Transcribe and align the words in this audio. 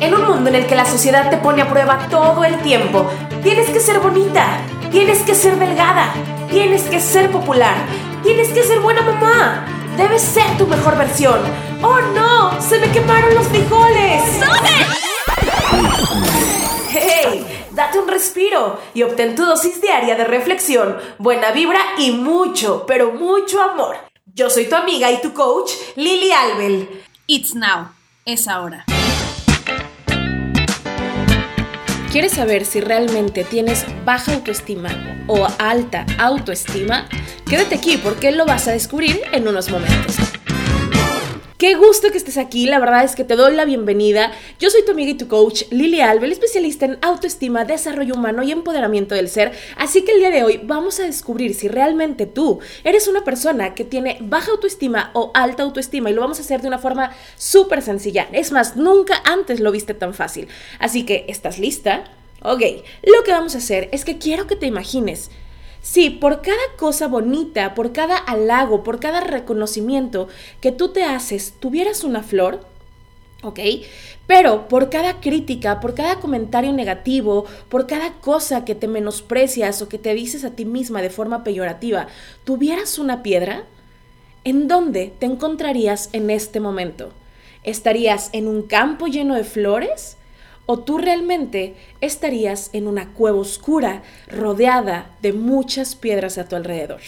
En 0.00 0.14
un 0.14 0.24
mundo 0.24 0.50
en 0.50 0.56
el 0.56 0.66
que 0.66 0.74
la 0.74 0.84
sociedad 0.84 1.30
te 1.30 1.36
pone 1.36 1.62
a 1.62 1.68
prueba 1.70 2.08
todo 2.10 2.44
el 2.44 2.60
tiempo, 2.62 3.08
tienes 3.42 3.70
que 3.70 3.80
ser 3.80 4.00
bonita, 4.00 4.60
tienes 4.90 5.20
que 5.20 5.34
ser 5.34 5.56
delgada, 5.58 6.12
tienes 6.50 6.82
que 6.84 6.98
ser 6.98 7.30
popular, 7.30 7.76
tienes 8.22 8.48
que 8.48 8.62
ser 8.62 8.80
buena 8.80 9.02
mamá, 9.02 9.66
debes 9.96 10.22
ser 10.22 10.58
tu 10.58 10.66
mejor 10.66 10.96
versión. 10.96 11.40
¡Oh 11.82 12.00
no! 12.14 12.60
¡Se 12.60 12.78
me 12.78 12.90
quemaron 12.90 13.34
los 13.34 13.46
frijoles! 13.48 14.22
¡Hey! 16.90 17.66
Date 17.70 17.98
un 17.98 18.08
respiro 18.08 18.80
y 18.94 19.02
obtén 19.02 19.34
tu 19.34 19.46
dosis 19.46 19.80
diaria 19.80 20.14
de 20.14 20.24
reflexión, 20.24 20.98
buena 21.18 21.52
vibra 21.52 21.80
y 21.98 22.10
mucho, 22.10 22.84
pero 22.86 23.12
mucho 23.12 23.62
amor. 23.62 23.96
Yo 24.34 24.50
soy 24.50 24.66
tu 24.66 24.76
amiga 24.76 25.10
y 25.10 25.20
tu 25.20 25.32
coach, 25.32 25.70
Lily 25.96 26.32
Albel. 26.32 27.04
It's 27.26 27.54
now. 27.54 28.01
Es 28.24 28.46
ahora. 28.46 28.84
¿Quieres 32.12 32.32
saber 32.32 32.64
si 32.64 32.80
realmente 32.80 33.42
tienes 33.42 33.84
baja 34.04 34.34
autoestima 34.34 34.90
o 35.26 35.48
alta 35.58 36.06
autoestima? 36.18 37.08
Quédate 37.48 37.74
aquí 37.74 37.96
porque 37.96 38.30
lo 38.30 38.46
vas 38.46 38.68
a 38.68 38.72
descubrir 38.72 39.22
en 39.32 39.48
unos 39.48 39.70
momentos. 39.70 40.14
Qué 41.62 41.76
gusto 41.76 42.10
que 42.10 42.18
estés 42.18 42.38
aquí, 42.38 42.66
la 42.66 42.80
verdad 42.80 43.04
es 43.04 43.14
que 43.14 43.22
te 43.22 43.36
doy 43.36 43.54
la 43.54 43.64
bienvenida. 43.64 44.32
Yo 44.58 44.68
soy 44.68 44.84
tu 44.84 44.90
amiga 44.90 45.12
y 45.12 45.16
tu 45.16 45.28
coach 45.28 45.62
Lili 45.70 46.00
Albel, 46.00 46.32
especialista 46.32 46.86
en 46.86 46.98
autoestima, 47.02 47.64
desarrollo 47.64 48.14
humano 48.16 48.42
y 48.42 48.50
empoderamiento 48.50 49.14
del 49.14 49.28
ser. 49.28 49.52
Así 49.76 50.02
que 50.02 50.10
el 50.10 50.18
día 50.18 50.32
de 50.32 50.42
hoy 50.42 50.60
vamos 50.64 50.98
a 50.98 51.04
descubrir 51.04 51.54
si 51.54 51.68
realmente 51.68 52.26
tú 52.26 52.58
eres 52.82 53.06
una 53.06 53.22
persona 53.22 53.76
que 53.76 53.84
tiene 53.84 54.18
baja 54.22 54.50
autoestima 54.50 55.12
o 55.14 55.30
alta 55.34 55.62
autoestima 55.62 56.10
y 56.10 56.14
lo 56.14 56.20
vamos 56.22 56.40
a 56.40 56.42
hacer 56.42 56.62
de 56.62 56.66
una 56.66 56.80
forma 56.80 57.12
súper 57.36 57.80
sencilla. 57.80 58.26
Es 58.32 58.50
más, 58.50 58.74
nunca 58.74 59.22
antes 59.24 59.60
lo 59.60 59.70
viste 59.70 59.94
tan 59.94 60.14
fácil. 60.14 60.48
Así 60.80 61.06
que, 61.06 61.26
¿estás 61.28 61.60
lista? 61.60 62.10
Ok, 62.42 62.62
lo 63.04 63.22
que 63.22 63.30
vamos 63.30 63.54
a 63.54 63.58
hacer 63.58 63.88
es 63.92 64.04
que 64.04 64.18
quiero 64.18 64.48
que 64.48 64.56
te 64.56 64.66
imagines 64.66 65.30
Sí, 65.82 66.10
por 66.10 66.42
cada 66.42 66.62
cosa 66.78 67.08
bonita, 67.08 67.74
por 67.74 67.92
cada 67.92 68.16
halago, 68.16 68.84
por 68.84 69.00
cada 69.00 69.20
reconocimiento 69.20 70.28
que 70.60 70.70
tú 70.70 70.90
te 70.90 71.02
haces, 71.02 71.54
tuvieras 71.58 72.04
una 72.04 72.22
flor, 72.22 72.64
¿ok? 73.42 73.58
Pero 74.28 74.68
por 74.68 74.90
cada 74.90 75.20
crítica, 75.20 75.80
por 75.80 75.94
cada 75.94 76.20
comentario 76.20 76.72
negativo, 76.72 77.46
por 77.68 77.88
cada 77.88 78.12
cosa 78.12 78.64
que 78.64 78.76
te 78.76 78.86
menosprecias 78.86 79.82
o 79.82 79.88
que 79.88 79.98
te 79.98 80.14
dices 80.14 80.44
a 80.44 80.50
ti 80.50 80.64
misma 80.64 81.02
de 81.02 81.10
forma 81.10 81.42
peyorativa, 81.42 82.06
tuvieras 82.44 83.00
una 83.00 83.24
piedra, 83.24 83.64
¿en 84.44 84.68
dónde 84.68 85.12
te 85.18 85.26
encontrarías 85.26 86.10
en 86.12 86.30
este 86.30 86.60
momento? 86.60 87.10
¿Estarías 87.64 88.30
en 88.32 88.46
un 88.46 88.62
campo 88.62 89.08
lleno 89.08 89.34
de 89.34 89.44
flores? 89.44 90.16
O 90.66 90.78
tú 90.78 90.98
realmente 90.98 91.74
estarías 92.00 92.70
en 92.72 92.86
una 92.86 93.12
cueva 93.12 93.38
oscura 93.38 94.02
rodeada 94.28 95.10
de 95.20 95.32
muchas 95.32 95.94
piedras 95.94 96.38
a 96.38 96.48
tu 96.48 96.56
alrededor. 96.56 97.00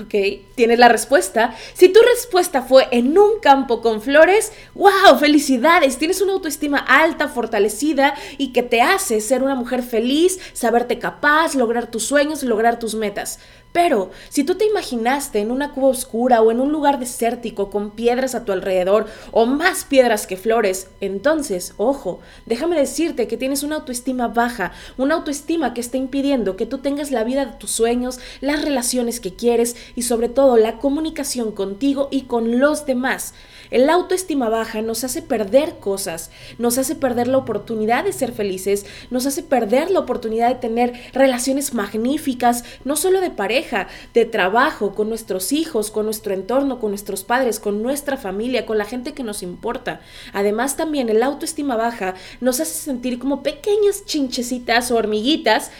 ¿Ok? 0.00 0.14
Tienes 0.56 0.78
la 0.78 0.88
respuesta. 0.88 1.54
Si 1.74 1.88
tu 1.88 2.00
respuesta 2.00 2.62
fue 2.62 2.88
en 2.90 3.16
un 3.16 3.38
campo 3.40 3.80
con 3.80 4.02
flores, 4.02 4.52
wow, 4.74 5.18
felicidades. 5.20 5.98
Tienes 5.98 6.20
una 6.20 6.32
autoestima 6.32 6.78
alta, 6.78 7.28
fortalecida 7.28 8.14
y 8.38 8.52
que 8.52 8.62
te 8.62 8.82
hace 8.82 9.20
ser 9.20 9.42
una 9.42 9.54
mujer 9.54 9.82
feliz, 9.82 10.40
saberte 10.52 10.98
capaz, 10.98 11.54
lograr 11.54 11.90
tus 11.90 12.04
sueños, 12.04 12.42
lograr 12.42 12.78
tus 12.78 12.94
metas. 12.94 13.38
Pero 13.74 14.12
si 14.28 14.44
tú 14.44 14.54
te 14.54 14.66
imaginaste 14.66 15.40
en 15.40 15.50
una 15.50 15.72
cueva 15.72 15.88
oscura 15.88 16.40
o 16.40 16.52
en 16.52 16.60
un 16.60 16.70
lugar 16.70 17.00
desértico 17.00 17.70
con 17.70 17.90
piedras 17.90 18.36
a 18.36 18.44
tu 18.44 18.52
alrededor 18.52 19.06
o 19.32 19.46
más 19.46 19.84
piedras 19.84 20.28
que 20.28 20.36
flores, 20.36 20.86
entonces, 21.00 21.74
ojo, 21.76 22.20
déjame 22.46 22.78
decirte 22.78 23.26
que 23.26 23.36
tienes 23.36 23.64
una 23.64 23.74
autoestima 23.74 24.28
baja, 24.28 24.70
una 24.96 25.16
autoestima 25.16 25.74
que 25.74 25.80
está 25.80 25.96
impidiendo 25.96 26.54
que 26.54 26.66
tú 26.66 26.78
tengas 26.78 27.10
la 27.10 27.24
vida 27.24 27.46
de 27.46 27.52
tus 27.54 27.72
sueños, 27.72 28.20
las 28.40 28.62
relaciones 28.62 29.18
que 29.18 29.34
quieres 29.34 29.74
y 29.96 30.02
sobre 30.02 30.28
todo 30.28 30.56
la 30.56 30.78
comunicación 30.78 31.50
contigo 31.50 32.06
y 32.12 32.22
con 32.22 32.60
los 32.60 32.86
demás. 32.86 33.34
El 33.72 33.90
autoestima 33.90 34.50
baja 34.50 34.82
nos 34.82 35.02
hace 35.02 35.20
perder 35.20 35.80
cosas, 35.80 36.30
nos 36.58 36.78
hace 36.78 36.94
perder 36.94 37.26
la 37.26 37.38
oportunidad 37.38 38.04
de 38.04 38.12
ser 38.12 38.30
felices, 38.30 38.86
nos 39.10 39.26
hace 39.26 39.42
perder 39.42 39.90
la 39.90 39.98
oportunidad 39.98 40.48
de 40.48 40.60
tener 40.60 40.92
relaciones 41.12 41.74
magníficas, 41.74 42.62
no 42.84 42.94
solo 42.94 43.20
de 43.20 43.30
pareja, 43.30 43.63
de 44.12 44.24
trabajo, 44.24 44.94
con 44.94 45.08
nuestros 45.08 45.52
hijos, 45.52 45.90
con 45.90 46.04
nuestro 46.04 46.34
entorno, 46.34 46.80
con 46.80 46.90
nuestros 46.90 47.24
padres, 47.24 47.60
con 47.60 47.82
nuestra 47.82 48.16
familia, 48.16 48.66
con 48.66 48.78
la 48.78 48.84
gente 48.84 49.12
que 49.12 49.22
nos 49.22 49.42
importa. 49.42 50.00
Además 50.32 50.76
también 50.76 51.08
el 51.08 51.22
autoestima 51.22 51.76
baja 51.76 52.14
nos 52.40 52.60
hace 52.60 52.74
sentir 52.74 53.18
como 53.18 53.42
pequeñas 53.42 54.04
chinchecitas 54.04 54.90
o 54.90 54.96
hormiguitas 54.96 55.70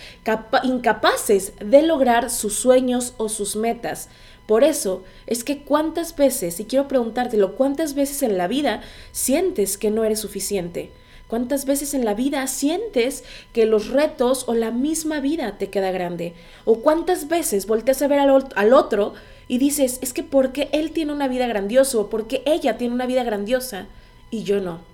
incapaces 0.62 1.52
de 1.58 1.82
lograr 1.82 2.30
sus 2.30 2.54
sueños 2.54 3.14
o 3.16 3.28
sus 3.28 3.56
metas. 3.56 4.08
Por 4.46 4.62
eso 4.62 5.02
es 5.26 5.42
que 5.42 5.62
cuántas 5.62 6.16
veces, 6.16 6.60
y 6.60 6.66
quiero 6.66 6.86
preguntártelo, 6.86 7.56
cuántas 7.56 7.94
veces 7.94 8.22
en 8.22 8.36
la 8.36 8.46
vida 8.46 8.82
sientes 9.10 9.78
que 9.78 9.90
no 9.90 10.04
eres 10.04 10.20
suficiente. 10.20 10.90
¿Cuántas 11.28 11.64
veces 11.64 11.94
en 11.94 12.04
la 12.04 12.14
vida 12.14 12.46
sientes 12.46 13.24
que 13.52 13.66
los 13.66 13.88
retos 13.88 14.44
o 14.46 14.54
la 14.54 14.70
misma 14.70 15.20
vida 15.20 15.56
te 15.58 15.70
queda 15.70 15.90
grande? 15.90 16.34
¿O 16.64 16.80
cuántas 16.80 17.28
veces 17.28 17.66
volteas 17.66 18.02
a 18.02 18.08
ver 18.08 18.20
al, 18.20 18.72
otro 18.72 19.14
y 19.48 19.58
dices, 19.58 19.98
es 20.02 20.12
que 20.12 20.22
porque 20.22 20.68
él 20.72 20.92
tiene 20.92 21.12
una 21.12 21.28
vida 21.28 21.46
grandiosa 21.46 21.98
o 21.98 22.10
porque 22.10 22.42
ella 22.44 22.76
tiene 22.76 22.94
una 22.94 23.06
vida 23.06 23.24
grandiosa 23.24 23.86
y 24.30 24.44
yo 24.44 24.60
no? 24.60 24.93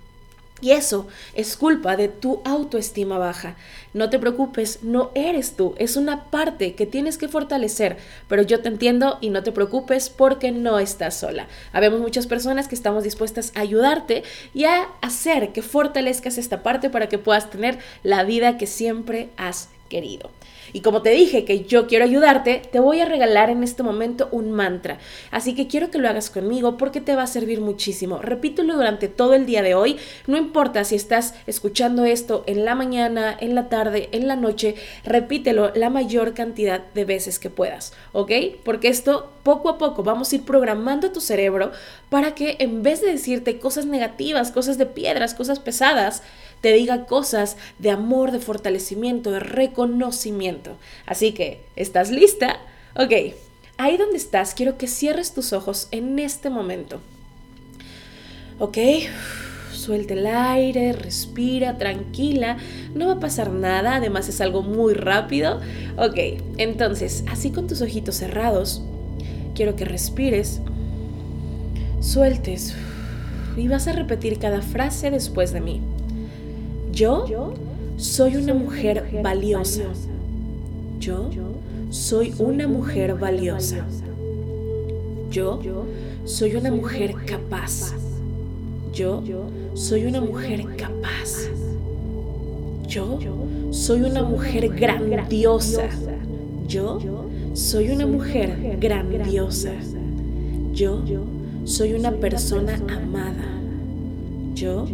Y 0.61 0.71
eso 0.71 1.07
es 1.33 1.57
culpa 1.57 1.97
de 1.97 2.07
tu 2.07 2.41
autoestima 2.45 3.17
baja. 3.17 3.55
No 3.93 4.09
te 4.09 4.19
preocupes, 4.19 4.79
no 4.83 5.11
eres 5.15 5.55
tú, 5.55 5.75
es 5.77 5.97
una 5.97 6.25
parte 6.25 6.75
que 6.75 6.85
tienes 6.85 7.17
que 7.17 7.27
fortalecer, 7.27 7.97
pero 8.29 8.43
yo 8.43 8.61
te 8.61 8.69
entiendo 8.69 9.17
y 9.19 9.31
no 9.31 9.43
te 9.43 9.51
preocupes 9.51 10.09
porque 10.09 10.51
no 10.51 10.79
estás 10.79 11.17
sola. 11.17 11.47
Habemos 11.73 11.99
muchas 11.99 12.27
personas 12.27 12.67
que 12.67 12.75
estamos 12.75 13.03
dispuestas 13.03 13.51
a 13.55 13.61
ayudarte 13.61 14.23
y 14.53 14.65
a 14.65 14.87
hacer 15.01 15.51
que 15.51 15.61
fortalezcas 15.61 16.37
esta 16.37 16.63
parte 16.63 16.89
para 16.89 17.09
que 17.09 17.17
puedas 17.17 17.49
tener 17.49 17.79
la 18.03 18.23
vida 18.23 18.57
que 18.57 18.67
siempre 18.67 19.29
has 19.35 19.69
querido. 19.91 20.31
Y 20.71 20.79
como 20.79 21.01
te 21.01 21.09
dije 21.09 21.43
que 21.43 21.65
yo 21.65 21.85
quiero 21.85 22.05
ayudarte, 22.05 22.61
te 22.71 22.79
voy 22.79 23.01
a 23.01 23.05
regalar 23.05 23.49
en 23.49 23.61
este 23.61 23.83
momento 23.83 24.29
un 24.31 24.51
mantra. 24.51 24.99
Así 25.29 25.53
que 25.53 25.67
quiero 25.67 25.91
que 25.91 25.97
lo 25.97 26.07
hagas 26.07 26.29
conmigo 26.29 26.77
porque 26.77 27.01
te 27.01 27.13
va 27.13 27.23
a 27.23 27.27
servir 27.27 27.59
muchísimo. 27.59 28.19
Repítelo 28.19 28.75
durante 28.75 29.09
todo 29.09 29.33
el 29.33 29.45
día 29.45 29.63
de 29.63 29.75
hoy. 29.75 29.97
No 30.27 30.37
importa 30.37 30.85
si 30.85 30.95
estás 30.95 31.33
escuchando 31.45 32.05
esto 32.05 32.45
en 32.47 32.63
la 32.63 32.73
mañana, 32.73 33.35
en 33.37 33.53
la 33.53 33.67
tarde, 33.67 34.07
en 34.13 34.29
la 34.29 34.37
noche, 34.37 34.75
repítelo 35.03 35.73
la 35.75 35.89
mayor 35.89 36.33
cantidad 36.33 36.81
de 36.93 37.03
veces 37.03 37.37
que 37.37 37.49
puedas, 37.49 37.93
¿ok? 38.13 38.31
Porque 38.63 38.87
esto 38.87 39.29
poco 39.43 39.69
a 39.69 39.77
poco 39.77 40.03
vamos 40.03 40.31
a 40.31 40.35
ir 40.35 40.43
programando 40.43 41.11
tu 41.11 41.19
cerebro 41.19 41.71
para 42.09 42.33
que 42.33 42.55
en 42.59 42.83
vez 42.83 43.01
de 43.01 43.11
decirte 43.11 43.59
cosas 43.59 43.85
negativas, 43.85 44.51
cosas 44.51 44.77
de 44.77 44.85
piedras, 44.85 45.33
cosas 45.33 45.59
pesadas, 45.59 46.23
te 46.61 46.73
diga 46.73 47.05
cosas 47.05 47.57
de 47.79 47.89
amor, 47.89 48.31
de 48.31 48.39
fortalecimiento, 48.39 49.31
de 49.31 49.39
reconocimiento. 49.39 50.77
Así 51.05 51.33
que, 51.33 51.61
¿estás 51.75 52.11
lista? 52.11 52.59
Ok, 52.95 53.33
ahí 53.77 53.97
donde 53.97 54.17
estás, 54.17 54.53
quiero 54.53 54.77
que 54.77 54.87
cierres 54.87 55.33
tus 55.33 55.53
ojos 55.53 55.87
en 55.91 56.19
este 56.19 56.49
momento. 56.49 57.01
Ok, 58.59 58.77
suelte 59.73 60.13
el 60.13 60.27
aire, 60.27 60.93
respira, 60.93 61.79
tranquila, 61.79 62.57
no 62.93 63.07
va 63.07 63.13
a 63.13 63.19
pasar 63.19 63.51
nada, 63.51 63.95
además 63.95 64.29
es 64.29 64.39
algo 64.39 64.61
muy 64.61 64.93
rápido. 64.93 65.59
Ok, 65.97 66.17
entonces, 66.57 67.23
así 67.27 67.49
con 67.49 67.67
tus 67.67 67.81
ojitos 67.81 68.15
cerrados, 68.15 68.83
quiero 69.55 69.75
que 69.75 69.85
respires, 69.85 70.61
sueltes 72.01 72.75
y 73.57 73.67
vas 73.67 73.87
a 73.87 73.93
repetir 73.93 74.37
cada 74.37 74.61
frase 74.61 75.09
después 75.09 75.53
de 75.53 75.61
mí. 75.61 75.81
Yo 76.93 77.53
soy 77.97 78.35
una 78.35 78.53
mujer 78.53 79.21
valiosa. 79.23 79.83
Yo 80.99 81.29
soy 81.89 82.33
una 82.39 82.67
mujer 82.67 83.15
valiosa. 83.15 83.85
Yo 85.29 85.59
soy 86.25 86.55
una 86.55 86.71
mujer 86.71 87.15
capaz. 87.25 87.93
Yo 88.93 89.23
soy 89.73 90.05
una 90.05 90.19
mujer 90.21 90.65
capaz. 90.75 91.49
Yo 92.87 93.19
soy 93.71 94.01
una 94.01 94.23
mujer 94.23 94.69
grandiosa. 94.69 95.87
Yo 96.67 96.99
soy 97.53 97.89
una 97.89 98.05
mujer 98.05 98.77
grandiosa. 98.79 99.71
Yo 100.73 101.01
soy 101.63 101.93
una 101.93 102.11
persona 102.11 102.75
amada. 102.89 103.45
Yo 104.55 104.85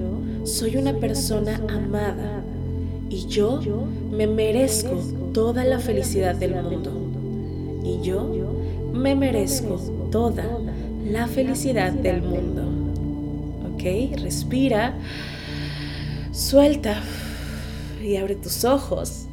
soy 0.47 0.77
una 0.77 0.93
persona 0.93 1.61
amada 1.67 2.41
y 3.09 3.27
yo 3.27 3.59
me 4.11 4.27
merezco 4.27 4.95
toda 5.33 5.65
la 5.65 5.79
felicidad 5.79 6.35
del 6.35 6.55
mundo. 6.63 6.93
Y 7.83 8.01
yo 8.01 8.29
me 8.93 9.13
merezco 9.15 9.75
toda 10.09 10.45
la 11.05 11.27
felicidad 11.27 11.91
del 11.91 12.21
mundo. 12.21 12.63
¿Ok? 13.73 14.19
Respira, 14.21 14.97
suelta 16.31 17.03
y 18.01 18.15
abre 18.15 18.35
tus 18.35 18.63
ojos. 18.63 19.25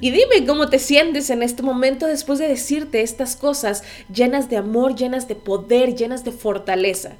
Y 0.00 0.10
dime 0.10 0.44
cómo 0.44 0.68
te 0.68 0.80
sientes 0.80 1.30
en 1.30 1.42
este 1.42 1.62
momento 1.62 2.06
después 2.06 2.38
de 2.40 2.48
decirte 2.48 3.00
estas 3.00 3.36
cosas 3.36 3.84
llenas 4.12 4.50
de 4.50 4.56
amor, 4.56 4.96
llenas 4.96 5.28
de 5.28 5.36
poder, 5.36 5.94
llenas 5.94 6.24
de 6.24 6.32
fortaleza. 6.32 7.12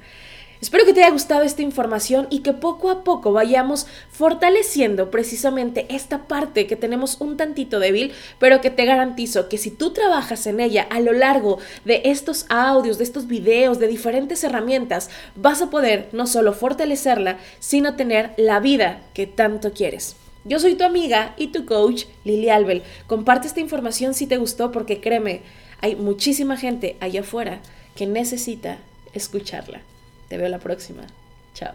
Espero 0.59 0.85
que 0.85 0.93
te 0.93 1.03
haya 1.03 1.11
gustado 1.11 1.43
esta 1.43 1.61
información 1.61 2.25
y 2.31 2.39
que 2.39 2.51
poco 2.51 2.89
a 2.89 3.03
poco 3.03 3.31
vayamos 3.31 3.85
fortaleciendo 4.09 5.11
precisamente 5.11 5.85
esta 5.89 6.27
parte 6.27 6.65
que 6.65 6.75
tenemos 6.75 7.21
un 7.21 7.37
tantito 7.37 7.79
débil, 7.79 8.11
pero 8.39 8.59
que 8.59 8.71
te 8.71 8.85
garantizo 8.85 9.49
que 9.49 9.59
si 9.59 9.69
tú 9.69 9.91
trabajas 9.91 10.47
en 10.47 10.59
ella 10.59 10.87
a 10.89 10.99
lo 10.99 11.13
largo 11.13 11.59
de 11.85 12.01
estos 12.05 12.47
audios, 12.49 12.97
de 12.97 13.03
estos 13.03 13.27
videos, 13.27 13.77
de 13.77 13.87
diferentes 13.87 14.43
herramientas, 14.43 15.11
vas 15.35 15.61
a 15.61 15.69
poder 15.69 16.09
no 16.11 16.25
solo 16.25 16.53
fortalecerla, 16.53 17.37
sino 17.59 17.95
tener 17.95 18.31
la 18.37 18.59
vida 18.59 19.01
que 19.13 19.27
tanto 19.27 19.73
quieres. 19.73 20.15
Yo 20.43 20.59
soy 20.59 20.73
tu 20.73 20.85
amiga 20.85 21.35
y 21.37 21.47
tu 21.47 21.65
coach, 21.65 22.05
Lili 22.23 22.49
Albel. 22.49 22.81
Comparte 23.05 23.47
esta 23.47 23.59
información 23.59 24.15
si 24.15 24.25
te 24.25 24.37
gustó 24.37 24.71
porque 24.71 25.01
créeme, 25.01 25.41
hay 25.81 25.95
muchísima 25.95 26.57
gente 26.57 26.97
allá 26.99 27.21
afuera 27.21 27.59
que 27.95 28.07
necesita 28.07 28.79
escucharla. 29.13 29.81
Te 30.27 30.37
veo 30.37 30.49
la 30.49 30.59
próxima. 30.59 31.03
Chao. 31.53 31.73